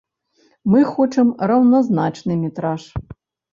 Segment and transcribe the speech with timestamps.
[0.75, 2.83] Мы хочам раўназначны метраж.